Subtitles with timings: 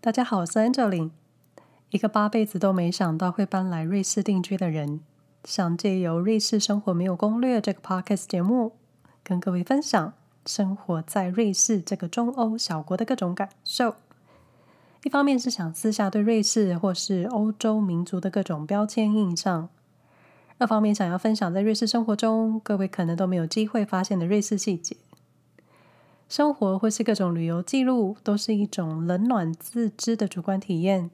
[0.00, 1.10] 大家好，我是 Angeline，
[1.90, 5.00] 一个八辈子都没想到会搬来瑞士定居的人，
[5.42, 8.76] 想借由《瑞士生活没有攻略》这个 Podcast 节目，
[9.24, 10.12] 跟各位分享
[10.46, 13.96] 生活在瑞士这个中欧小国的各种感受。
[15.02, 19.68] 一方面是想撕下对瑞士或是欧洲民族的各种标签印象，
[20.58, 24.96] 二方面想要分享在瑞士生活中各位可能都没有机会发现的瑞士细节。
[26.28, 31.10] 生活或是各种旅游记录，都是一种冷暖自知的主观体验。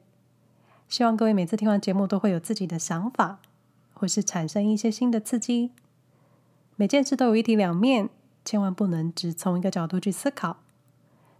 [0.88, 3.38] 希望各位每次听完节目都会有自己的想法，
[3.92, 5.70] 或是产生一些新的刺激。
[6.74, 8.10] 每件事都有一体两面，
[8.44, 10.56] 千万不能只从一个角度去思考。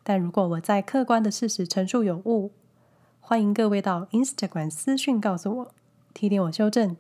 [0.05, 2.53] 但如果我在客观的事实陈述有误，
[3.21, 5.75] 欢迎各位到 Instagram 私讯告诉我，
[6.15, 6.97] 提点我修正，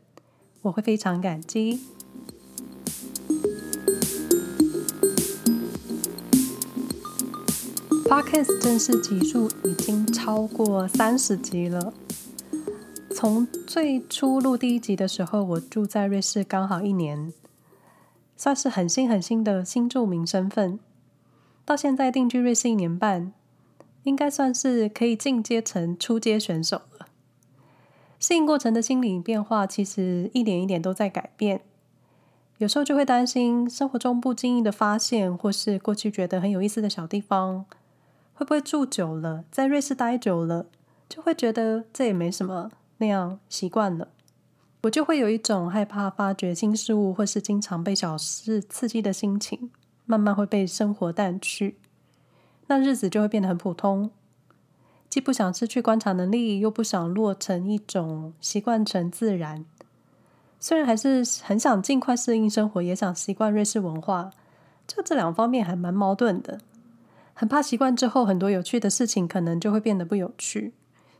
[0.62, 1.93] 我会非常感激。
[8.14, 11.92] Podcast 正式集数已经超过三十集了。
[13.10, 17.32] 从最初录第一集的时候，我住在瑞士刚好一年，
[18.36, 20.78] 算是很新很新的新住民身份。
[21.64, 23.32] 到现在定居瑞士一年半，
[24.04, 27.08] 应该算是可以进阶成初阶选手了。
[28.20, 31.62] 适应过程的心理变化，其实一点一点都在改变。
[32.58, 37.66] 有时候就会担心生活中不经意的发现，或是过去觉得很有意思的小地方。
[38.34, 40.66] 会不会住久了，在瑞士待久了，
[41.08, 44.08] 就会觉得这也没什么，那样习惯了，
[44.82, 49.70] 我就会有一种害怕发掘新事物，或是经常被小事刺激的心情，
[50.04, 51.78] 慢慢会被生活淡去，
[52.66, 54.10] 那日子就会变得很普通。
[55.08, 59.64] 既不想失去观察能力，又不想落成一种习惯成自然。
[60.58, 64.32] 虽然还是很想尽快适应生活，也想习惯瑞士文化，
[64.88, 66.58] 就这两方面还蛮矛盾的。
[67.34, 70.72] 很怕习惯之后，很多有趣的事情可能就会变得不有趣。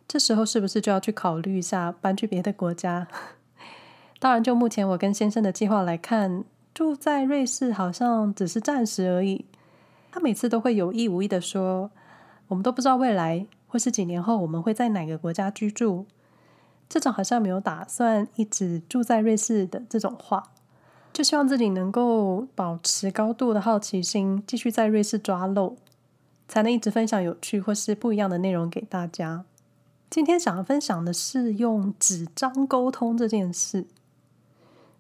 [0.07, 3.09] 这时候是不是就要去考虑一下搬去别的国家？
[4.20, 9.45] 当然，就目前我跟先生的计划来看，住在瑞士好像只是暂时而已。
[10.13, 11.91] 他每次都会有意无意的说
[12.48, 16.07] ：“我们都不知道未来或是几年后我们会在哪个国家居住。”
[16.89, 20.52] 这种好像没有打算一直住在瑞士的这种话，
[21.13, 25.77] 就希望自己能够保持高度的好奇心，继续在瑞士抓漏。
[26.49, 29.45] 才能一直分享有趣或是不一样的内容给大家。
[30.11, 33.87] 今天想要分享的是用纸张沟通这件事。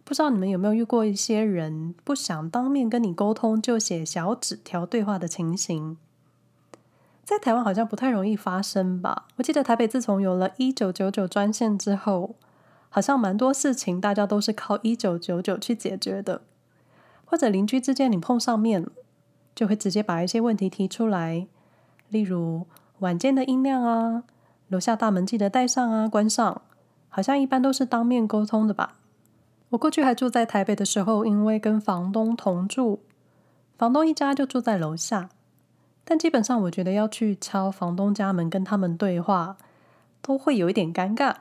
[0.02, 5.96] 不知道你们有没有遇过一些人不想当面跟你沟通，就写小纸条对话的情形？
[7.24, 9.28] 在台湾好像不太容易发生吧？
[9.36, 12.34] 我记得台北自从有了一九九九专线之后，
[12.90, 16.42] 好像蛮多事情大家都是靠一九九九去解决的，
[17.24, 18.86] 或者邻居之间你碰上面。
[19.54, 21.46] 就会直接把一些问题提出来，
[22.08, 22.66] 例如
[22.98, 24.24] 晚间的音量啊，
[24.68, 26.62] 楼下大门记得带上啊，关上，
[27.08, 28.96] 好像一般都是当面沟通的吧。
[29.70, 33.00] 我过去还住在台北的时候，因为跟房东同住，
[33.76, 35.28] 房东一家就住在楼下，
[36.04, 39.56] 但基本上我觉得要去敲房东家门跟他们对话，
[40.20, 41.34] 都会有一点尴尬，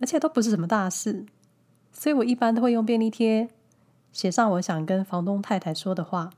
[0.00, 1.24] 而且都不是什么大事，
[1.92, 3.48] 所以我一般都会用便利贴
[4.12, 6.30] 写上我想跟房东太太说的话。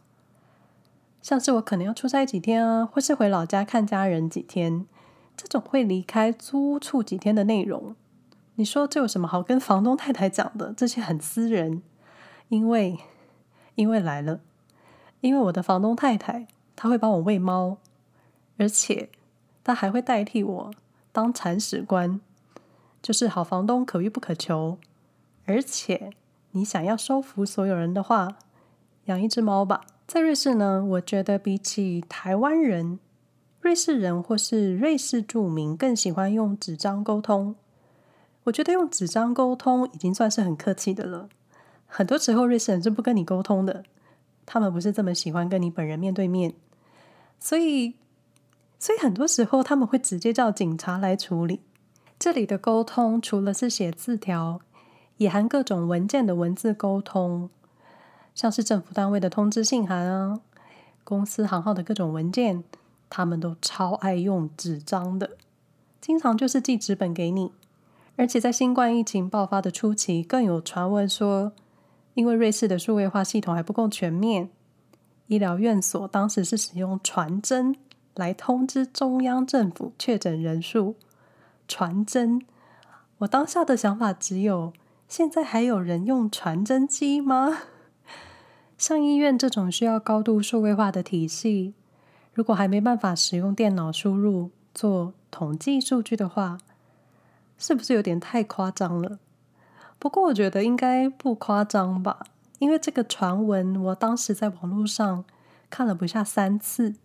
[1.25, 4.85] 像是我可能要出差几天啊，或是回老家看家人几天，
[5.35, 7.97] 这种会离开租屋处几天的内容，
[8.57, 10.75] 你说这有什么好跟房东太太讲的？
[10.77, 11.83] 这些很私人，
[12.49, 12.99] 因为
[13.75, 14.41] 因为来了，
[15.23, 16.47] 因为我的房东太太
[16.77, 17.79] 她会帮我喂猫，
[18.59, 19.09] 而且
[19.65, 20.71] 她还会代替我
[21.11, 22.21] 当铲屎官，
[23.01, 24.77] 就是好房东可遇不可求。
[25.47, 26.11] 而且
[26.51, 28.37] 你想要收服所有人的话，
[29.07, 29.87] 养一只猫吧。
[30.15, 33.01] 在瑞士呢，我觉得比起台湾人，
[33.61, 37.57] 瑞士人或是瑞士住民更喜欢用纸张沟通。
[38.45, 41.29] 我觉得用纸张沟通已经算是很客气的了。
[41.89, 43.83] 很多时候，瑞士人是不跟你沟通的，
[44.47, 46.55] 他们不是这么喜欢跟你本人面对面，
[47.41, 47.95] 所以，
[48.79, 51.59] 所以很多时候他们会直接叫警察来处理。
[52.21, 54.61] 这里的沟通除了是写字条，
[55.17, 57.51] 也含各种文件的文字沟通。
[58.35, 60.41] 像是政府单位的通知信函啊，
[61.05, 62.65] 公司行号的各种文件，
[63.09, 65.37] 他们都超爱用纸张的，
[66.01, 67.53] 经常就是寄纸本给你。
[68.17, 71.53] 而且在新冠疫情爆发的初期，更有传闻说，
[72.15, 74.51] 因为瑞士的数位化系统还不够全面，
[75.29, 77.77] 医疗院所当时是使用传真
[78.15, 80.97] 来通知中央政府确诊人数。
[81.67, 82.43] 传真，
[83.19, 84.73] 我当下的想法只有：
[85.09, 87.59] 现在还有人用传真机吗？
[88.77, 91.75] 像医院这种需要高度数位化的体系，
[92.33, 96.59] 如果还没办法使用电脑输入做统计数据的话，
[97.57, 99.19] 是不是有点太夸张了？
[99.99, 102.27] 不过我觉得应该不夸张吧，
[102.59, 105.25] 因为这个传闻我当时在网络上
[105.71, 106.97] 看了不下三次，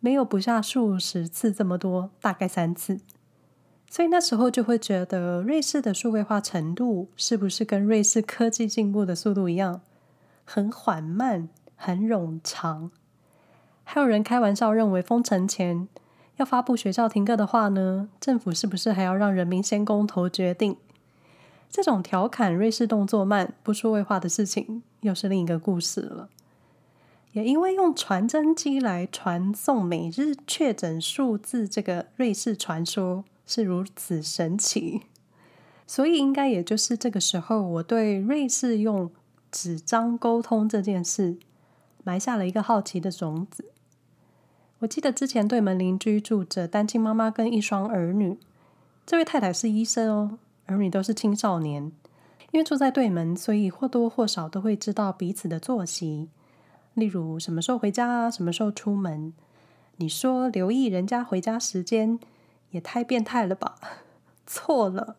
[0.00, 3.00] 没有不下数十次这么多，大概三次。
[3.90, 9.82] 所以那时候就会觉得瑞士的数位化程度是不是跟瑞士科技进步的速度一样，
[10.54, 12.90] 很缓慢、很冗长？
[13.84, 15.88] 还有人开玩笑认为封城前
[16.36, 20.76] 要发布学校停课的话呢，政府是不是还要让人民先公投决定？
[21.70, 26.28] 这种调侃瑞士动作慢、不说位话的事情，又是另一个故事了。
[27.32, 33.24] 也因为用传真机来传送每日确诊数字，这个瑞士传说。
[33.46, 35.02] 是如此神奇，
[35.86, 39.10] 所以应该也就是这个时候，我对瑞士用
[39.52, 41.38] 纸张沟通这件事
[42.02, 43.66] 埋下了一个好奇的种子。
[44.80, 48.40] 我记得之前对门邻居住着单亲妈妈跟一双儿女，
[49.06, 51.92] 这位太太是医生哦，儿女都是青少年。
[52.50, 56.28] 因为住在对门，所以或多或少都会知道彼此的作息，
[56.94, 59.32] 例如什么时候回家啊，什么时候出门。
[59.98, 62.18] 你说留意人家回家时间。
[62.72, 63.74] 也太变态了吧！
[64.48, 65.16] 错了，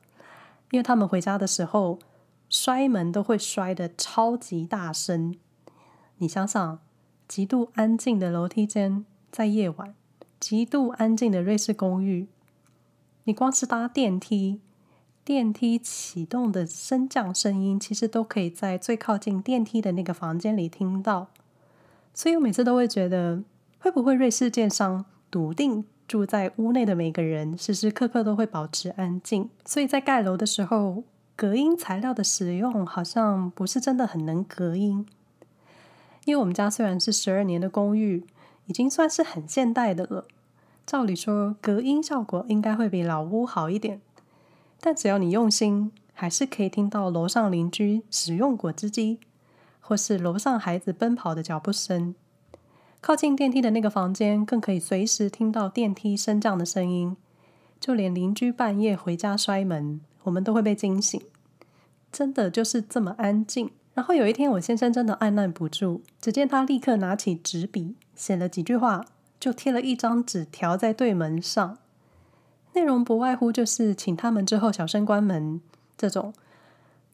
[0.71, 1.99] 因为他们回家的时候
[2.53, 5.35] 摔门都会摔得超级大声。
[6.19, 6.79] 你想想，
[7.27, 9.95] 极度安静的楼梯间，在夜晚，
[10.39, 12.27] 极度安静的瑞士公寓，
[13.23, 14.61] 你光是搭电梯，
[15.25, 21.29] 电梯启动的升降声音，其实都可以在最靠近电梯的那个房间里听到。
[22.13, 23.41] 所以我每次都会觉得，
[23.79, 25.85] 会不会瑞士建商笃定？
[26.05, 31.03] 住在屋内的每个人时时刻刻都会保持安静，所以在盖楼的时候，
[31.35, 35.05] 隔音材料的使用好像不是真的很能隔音。
[36.25, 38.25] 因为我们家虽然是十二年的公寓，
[38.67, 40.25] 已经算是很现代的了，
[40.85, 43.99] 照理说隔音效果应该会比老屋好一点，
[44.79, 49.19] 但只要你用心，还是可以听到楼上邻居使用果汁机，
[49.81, 52.15] 或是楼上孩子奔跑的脚步声。
[53.01, 57.17] 靠近电梯的那个房间，更可以随时听到电梯升降的声音。
[57.81, 61.21] 就连邻居半夜回家摔门，我们都会被惊醒。
[62.11, 63.71] 真的就是这么安静。
[63.93, 69.05] 然后有一天，我先生真的按捺不住，只见他立刻拿起纸笔，写了几句话，
[69.39, 71.77] 就贴了一张纸条在对门上。
[72.73, 75.61] 内容不外乎就是请他们之后小声关门
[75.95, 76.33] 这种。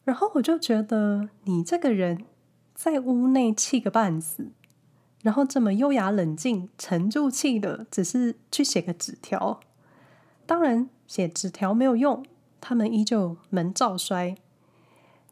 [0.04, 2.24] 然后我就觉得，你这个人
[2.74, 4.50] 在屋内气个半死。
[5.22, 9.60] 然后这么优雅冷静、沉住气的，只是去写个纸条。
[10.46, 12.24] 当然，写纸条没有用，
[12.60, 14.34] 他们依旧门照摔。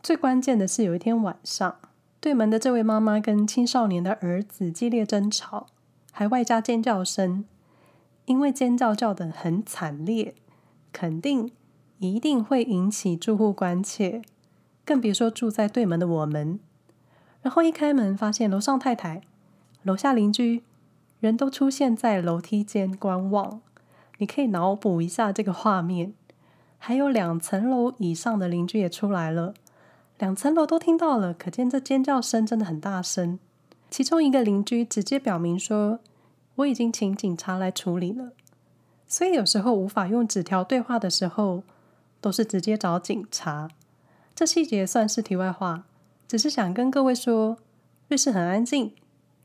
[0.02, 1.76] 最关键的是，有一天晚上，
[2.20, 5.66] 对门的这位妈妈跟青少年的儿子激烈争吵，
[6.12, 7.44] 还外加尖叫声。
[8.26, 10.34] 因为尖叫叫得很惨烈，
[10.92, 11.50] 肯定
[11.98, 14.20] 一定会引起住户关切，
[14.84, 16.60] 更别说住在对门的我们。
[17.40, 19.22] 然后一开门，发现楼上太太。
[19.82, 20.62] 楼下邻居
[21.20, 23.62] 人都出现在楼梯间观望，
[24.18, 26.12] 你可以脑补一下这个画面。
[26.78, 29.52] 还有两层楼以上的邻居也出来了，
[30.18, 33.38] 两层楼都听到了，可见这尖叫声真的很大声。
[33.90, 36.00] 其中一个邻居直接表明说
[36.56, 38.32] ：“我已经请警察来处理了。”
[39.06, 41.62] 所以有时候无法用纸条对话的时候，
[42.20, 43.68] 都是直接找警察。
[44.34, 45.84] 这细节算是题外话，
[46.26, 47.56] 只是想跟各位说，
[48.08, 48.94] 瑞士很安静。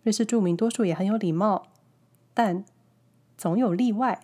[0.03, 1.67] 瑞士住民多数也很有礼貌，
[2.33, 2.65] 但
[3.37, 4.19] 总有例外。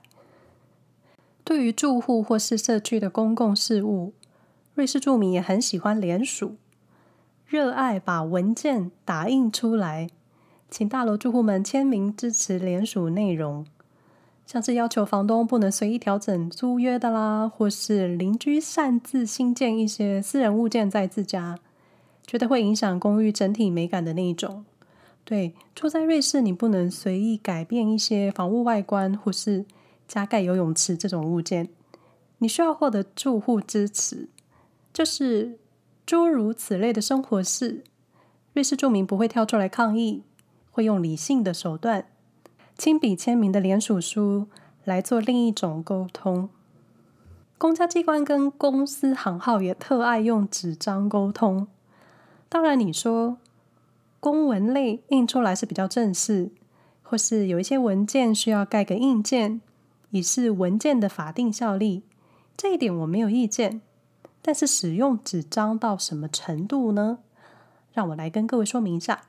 [1.50, 4.14] 对于住户或是社区的公共事务，
[4.76, 6.58] 瑞士住民也很喜欢联署，
[7.48, 10.12] 热爱把文件打印出来，
[10.70, 13.66] 请大楼住户们签名支持联署内容，
[14.46, 21.58] 像是要求房东不能随意调整租约的啦，或是邻居擅自新建一些私人物件在自家，
[22.28, 24.64] 觉得会影响公寓整体美感的那一种。
[25.24, 29.66] 对，住在瑞士，你不能随意改变一些房屋外观，或是
[30.10, 31.70] 加盖游泳池这种物件。
[32.40, 34.28] 你需要获得住户支持，
[34.92, 35.58] 就是
[36.06, 37.86] 诸如此类的生活事。
[38.52, 40.24] 瑞士住民不会跳出来抗议，
[40.72, 42.08] 会用理性的手段，
[42.78, 44.48] 亲笔签名的联署书
[44.84, 46.50] 来做另一种沟通。
[47.58, 51.68] 公家机关跟公司行号也特爱用纸张沟通。
[52.50, 53.38] 当然，你说。
[54.22, 56.52] 公文类印出来是比较正式，
[57.02, 59.62] 或是有一些文件需要盖个印鉴，
[60.12, 62.04] 以示文件的法定效力。
[62.56, 63.82] 这一点我没有意见，
[64.42, 67.20] 但是使用纸张到什么程度呢？
[67.94, 69.24] 让我来跟各位说明一下。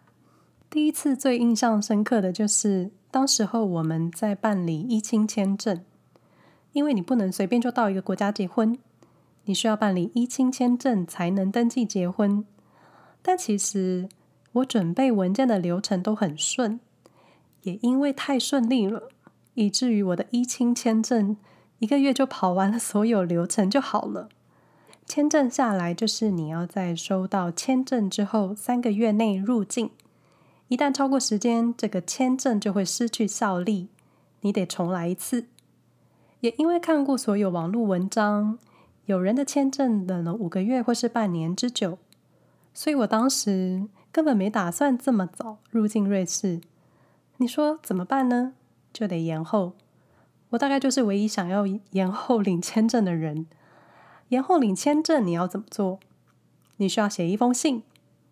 [0.68, 5.84] 第一次最印象深刻的就是，当时候我们在办理依亲签证，
[6.72, 8.78] 因为你不能随便就到一个国家结婚，
[9.44, 12.44] 你需要办理依亲签证才能登记结婚。
[13.22, 14.08] 但其实
[14.52, 16.78] 我准备文件的流程都很顺，
[17.62, 19.08] 也因为太顺利了，
[19.54, 21.36] 以至于我的一清签证
[21.78, 24.28] 一个月就跑完了所有流程就好了。
[25.06, 29.90] 签证下来就是你要在收到签证之后三个月内入境，
[30.68, 33.88] 一旦超过时间，这个签证就会失去效力，
[34.42, 35.46] 你得重来一次。
[36.40, 38.58] 也因为看过所有网络文章，
[39.06, 41.98] 有人的签证等了五个月或是半年之久。
[42.72, 46.60] 所以我当时根本没打算这么早入境瑞士。
[47.38, 48.52] 你说怎么办呢？
[48.92, 49.72] 就得延后。
[50.50, 53.46] 我大概就是唯一想要延后领签证的人。
[54.28, 56.00] 延后领签证你要怎么做？
[56.76, 57.82] 你需要写一封信，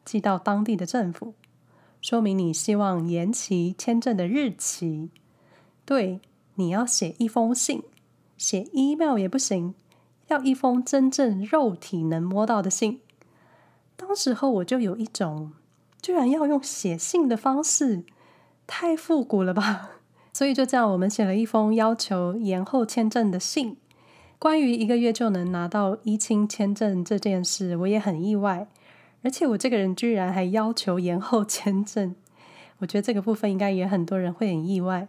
[0.05, 1.35] 寄到当地的政府，
[2.01, 5.11] 说明你希望延期签证的日期。
[5.85, 6.21] 对，
[6.55, 7.83] 你要写一封信，
[8.37, 9.75] 写 email 也不行，
[10.29, 13.01] 要一封真正肉体能摸到的信。
[13.97, 15.53] 当时候我就有一种，
[16.01, 18.05] 居然要用写信的方式，
[18.67, 19.91] 太复古了吧？
[20.33, 23.77] 所以就这样，我们写了一封要求延后签证的信。
[24.39, 28.69] 关于一个月就能拿到依亲签证这件事，我也很意外。
[29.23, 32.15] 而且我这个人居然还要求延后签证，
[32.79, 35.09] 我觉得这个部分应该也很多人会很意外。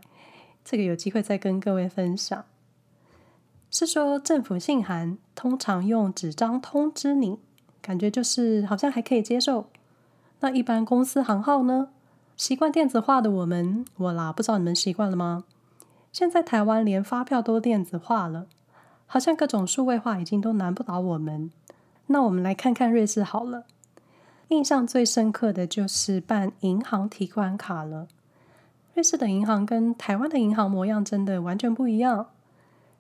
[0.66, 2.44] 这个有机会再跟各位分享。
[3.70, 7.38] 是说政府信函通常用纸张通知你。
[7.82, 9.70] 感觉就是好像还可以接受。
[10.42, 11.90] 那一般公司行号呢？
[12.40, 15.44] 习惯电子化的我们，我啦，不知道你们习惯了吗？
[16.14, 18.48] 现在台湾连发票都电子化了，
[19.06, 21.52] 好像各种数位化已经都难不倒我们。
[22.06, 23.66] 那我们来看看瑞士好了。
[24.48, 28.08] 印象最深刻的就是办银行提款卡了。
[28.94, 32.28] 瑞士的银行跟台湾的银行模样真的完全不一样。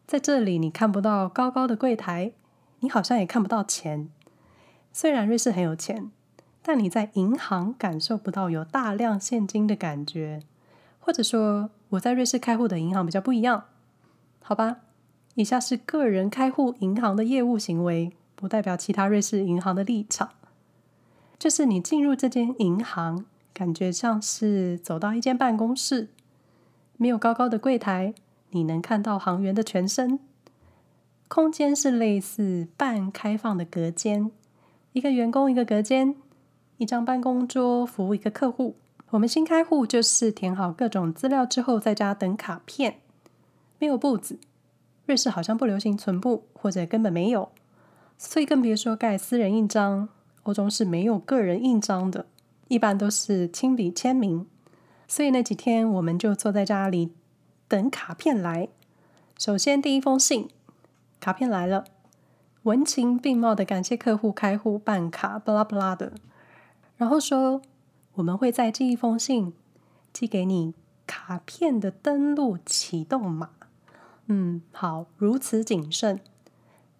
[0.05, 2.33] 在这里你看不到高高的柜台，
[2.81, 4.09] 你好像也看不到钱。
[4.91, 6.11] 虽然瑞士很有钱，
[6.61, 10.43] 但你在银行感受不到有大量现金的感觉，
[10.99, 13.65] 或者说我在瑞士开户的银行比较不一样，
[14.43, 14.77] 好吧？
[15.35, 20.31] 以下是个人开户银行的业务行为，不代表其他瑞士银行的立场。
[21.37, 26.09] 就是你进入这间银行，感觉像是走到一间办公室，
[26.97, 28.13] 没有高高的柜台，
[28.49, 30.19] 你能看到行员的全身，
[31.29, 34.29] 空间是类似半开放的隔间。
[34.91, 36.15] 一个员工一个隔间，
[36.79, 38.77] 一张办公桌服务一个客户。
[39.09, 43.01] 我们新开户就是填好各种资料之后，在家等卡片，
[43.79, 44.39] 没有簿子。
[45.05, 47.49] 瑞士好像不流行存簿，或者根本没有，
[48.17, 50.07] 所以更别说盖私人印章。
[50.43, 52.25] 欧洲是没有个人印章的，
[52.69, 54.47] 一般都是亲笔签名。
[55.05, 57.11] 所以那几天我们就坐在家里
[57.67, 58.69] 等卡片来。
[59.37, 60.47] 首先第一封信，
[61.19, 61.83] 卡片来了。
[62.63, 66.13] 文情并茂的感谢客户开户办卡，巴拉巴拉的，
[66.99, 67.61] 然后说
[68.15, 69.53] 我们会在这一封信
[70.11, 70.73] 寄给你
[71.07, 73.51] 卡片的登录启动码。
[74.25, 76.19] 嗯，好，如此谨慎。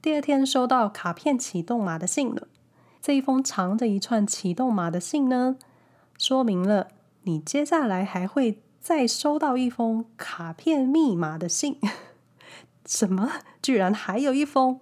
[0.01, 2.47] 第二天收到卡片启动码的信了，
[3.01, 5.57] 这一封长着一串启动码的信呢，
[6.17, 6.87] 说明了
[7.23, 11.77] 你接下来还会再收到一封卡片密码的信。
[12.87, 13.29] 什么？
[13.61, 14.79] 居然还有一封？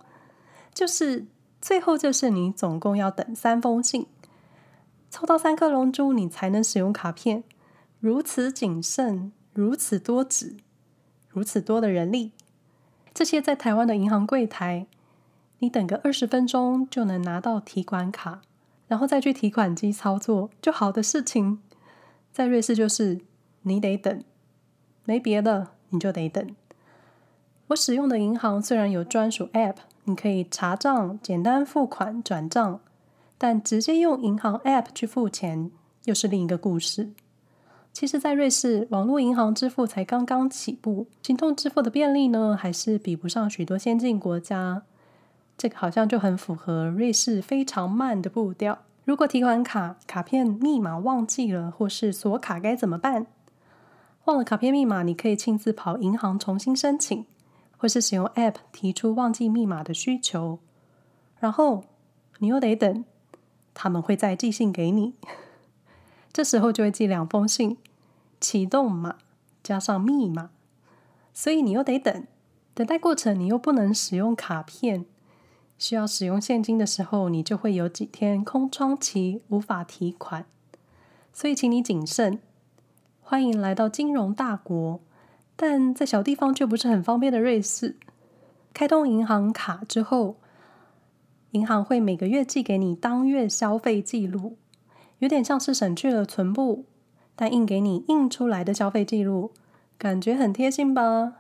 [0.71, 1.25] 就是
[1.59, 4.05] 最后，就是你总共要等三封信，
[5.19, 7.43] 抽到三颗龙珠，你才能使用卡片。
[8.00, 10.57] 如此谨慎，如此多纸，
[11.27, 12.33] 如此多的人力，
[13.15, 14.86] 这些在台湾的银行柜台，
[15.57, 18.43] 你等个二十分钟就能拿到提款卡，
[18.88, 21.63] 然后再去提款机操作就好的事情，
[22.31, 23.21] 在瑞士就是
[23.63, 24.24] 你得等，
[25.03, 26.55] 没别的，你就得等。
[27.69, 29.77] 我使用的银行虽然有专属 App。
[30.03, 32.79] 你可以查账、简单付款、转账，
[33.38, 35.72] 但直接用银行 App 去付钱
[36.06, 37.12] 又是另一个故事。
[37.94, 44.84] 其实，在瑞士，网络银行支付才刚刚起步，行动支付的便利呢，还是比不上许多先进国家。
[45.58, 48.79] 这个好像就很符合瑞士非常慢的步调。
[49.06, 53.27] 如果提款卡卡片密码忘记了，或是锁卡该怎么办？
[54.25, 57.25] 忘了卡片密码，你可以亲自跑银行重新申请。
[57.79, 60.58] 或是使用 App 提出忘记密码的需求，
[61.39, 61.84] 然后
[62.39, 63.06] 你又得等，
[63.79, 65.13] 他们会再寄信给你，
[66.34, 67.77] 这时候就会寄两封信，
[68.41, 69.17] 启动码
[69.62, 70.50] 加上密码，
[71.31, 72.25] 所以你又得等，
[72.74, 75.05] 等待过程你又不能使用卡片，
[75.77, 80.48] 需要使用现金的时候，你就会有几天空窗期无法提款，
[81.31, 82.39] 所以请你谨慎，
[83.22, 85.00] 欢迎来到金融大国。
[85.55, 87.96] 但在小地方却不是很方便的瑞士，
[88.74, 90.38] 开通银行卡之后，
[91.57, 94.57] 银行会每个月寄给你当月消费记录，
[95.17, 96.85] 有点像是省去了存簿，
[97.35, 99.51] 但印给你印出来的消费记录，
[99.97, 101.37] 感觉很贴心吧？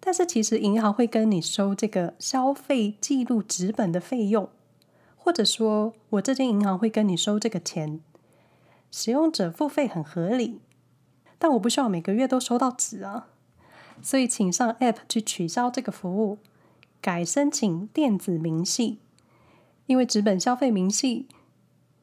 [0.00, 4.48] 但是其实银行会跟你收这个消费记录纸本的费用，
[5.18, 8.00] 或者说我这间银行会跟你收这个钱，
[8.90, 10.60] 使用者付费很合理，
[11.38, 13.28] 但我不需要每个月都收到纸啊，
[14.00, 16.38] 所以请上 App 去取消这个服务，
[17.02, 18.98] 改申请电子明细，
[19.92, 21.26] 因为纸本消费明细，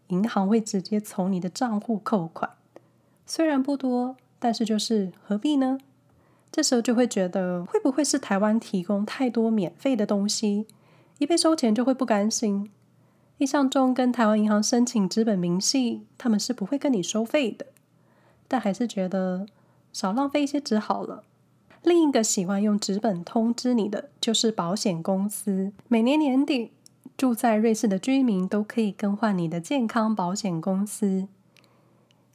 [0.09, 2.51] 银行会直接从你的账户扣款，
[3.25, 5.79] 虽然不多，但是就是何必呢？
[6.51, 10.67] 这时候就会觉得，会不会是台湾提供太多免费的东西，
[11.17, 12.69] 一被收钱就会不甘心？
[13.39, 17.65] 印象中跟台湾银行申请纸本明细，他们是不会跟你收费的，
[18.47, 19.47] 但还是觉得
[19.91, 21.23] 少浪费一些纸好了。
[21.81, 25.71] 另一个喜欢用纸本通知你的，就是保险公司。
[25.87, 26.73] 每年年底，
[27.19, 31.27] 住在瑞士的居民都可以更换你的健康保险公司。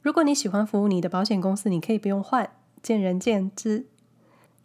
[0.03, 2.51] 如果你喜欢服务你的保险公司，你可以不用换，
[2.83, 3.87] 见仁见智。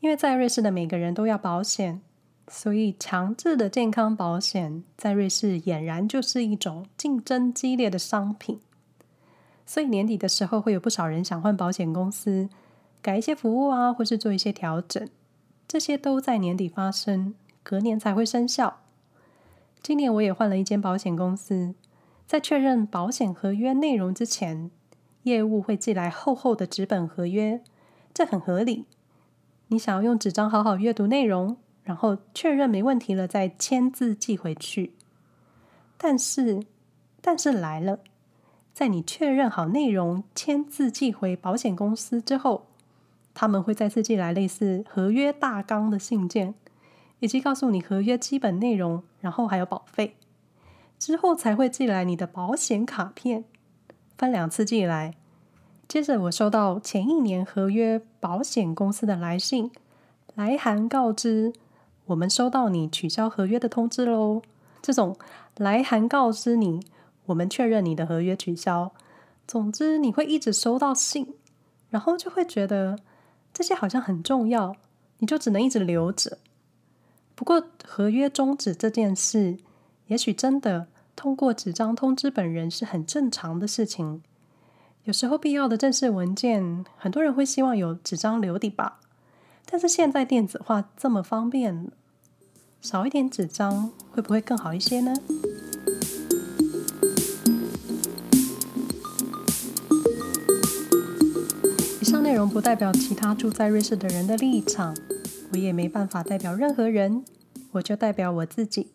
[0.00, 2.02] 因为在瑞士的每个人都要保险，
[2.48, 8.60] 所以强制的健康保险在瑞士俨然就是一种竞争激烈的商品。
[9.64, 12.50] 所以年底的时候会有不少人想换保险公司，
[13.00, 15.08] 改一些服务啊，或是做一些调整，
[15.66, 18.82] 这些都在年底发生，隔年才会生效。
[19.82, 21.74] 今年我也换了一间保险公司，
[22.26, 24.70] 在确认保险合约内容之前，
[25.22, 27.62] 业务会寄来厚厚的纸本合约，
[28.12, 28.84] 这很合理。
[29.68, 34.94] 你想要用纸张好好阅读内容，然后确认没问题了，再签字寄回去。
[35.96, 36.62] 但是，
[37.20, 38.00] 但是来了，
[38.74, 42.66] 在你确认好内容、签字寄回保险公司之后，
[43.32, 46.54] 他们会再次寄来类似合约大纲的信件，
[47.20, 50.16] 以及告诉你合约基本内容，然后还有保费。
[50.98, 53.44] 之后才会寄来你的保险卡片，
[54.18, 55.14] 分两次寄来。
[55.88, 59.70] 接着，我收到前一年合约保险公司的来信，
[60.34, 61.52] 来函告知
[62.06, 64.42] 我们收到你取消合约的通知喽。
[64.82, 65.16] 这种
[65.56, 66.80] 来函告知你，
[67.26, 68.92] 我们确认你的合约取消。
[69.46, 71.34] 总之，你会一直收到信，
[71.88, 72.98] 然后就会觉得
[73.52, 74.76] 这些好像很重要，
[75.18, 76.38] 你就只能一直留着。
[77.40, 79.56] 不过，合约终止这件事，
[80.08, 84.22] 也许真的通过纸张通知本人是很正常的事情。
[85.04, 89.00] 有时候必要的正式文件，很多人会希望有纸张留底吧。
[89.64, 91.90] 但是现在电子化这么方便，
[92.82, 95.14] 少一点纸张会不会更好一些呢？
[102.02, 104.94] 以上内容不代表其他住在瑞士的人的立场，
[105.52, 107.24] 我也没办法代表任何人，
[107.72, 108.92] 我就代表我自己。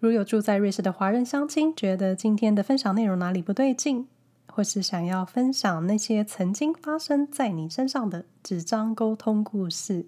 [0.00, 4.06] 如有住在瑞士的华人乡亲觉得今天的分享内容哪里不对劲，
[4.48, 10.06] 或是想要分享那些曾经发生在你身上的纸张沟通故事，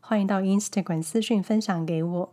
[0.00, 2.32] 欢迎到 Instagram 私讯分享给我。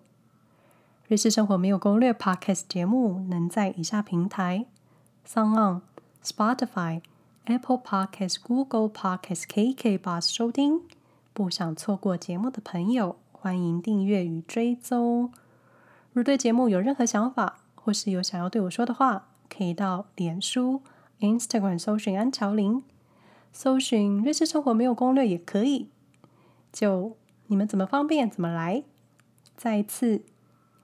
[1.07, 4.65] 瑞士生活没有攻略 Podcast 节目能在以下平台
[5.27, 5.81] ：SoundOn、
[6.23, 7.01] Spotify、
[7.43, 10.81] Apple Podcast、Google Podcast、KKBOX 收听。
[11.35, 15.33] 不想错过节目的朋友，欢迎订阅与追踪。
[16.13, 20.81] 如对节目有任何想法，或是有想要对我说的话，可以到脸书。
[21.19, 22.81] Instagram 搜寻安乔琳，
[23.51, 25.89] 搜寻瑞士生活没有攻略也可以，
[26.71, 27.17] 就
[27.47, 28.85] 你们怎么方便怎么来。
[29.57, 30.21] 再一次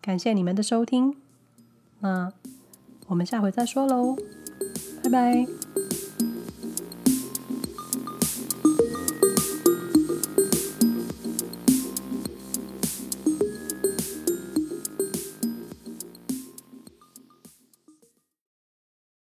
[0.02, 1.16] 感谢你们的收听，
[2.00, 2.34] 那
[3.08, 4.18] 我们下回再说喽，
[5.02, 5.71] 拜拜。